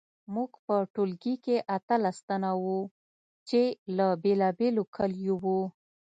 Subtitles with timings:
[0.33, 2.79] موږ په ټولګي کې اتلس تنه وو
[3.49, 3.61] چې
[3.97, 5.61] له بیلابیلو کلیو وو